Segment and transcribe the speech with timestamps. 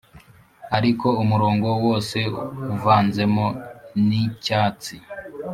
[0.77, 2.17] ariko umurongo wose
[2.75, 3.45] uvanzemo
[4.07, 4.95] nicyatsi,